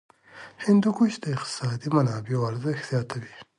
[0.65, 3.33] هندوکش د اقتصادي منابعو ارزښت زیاتوي.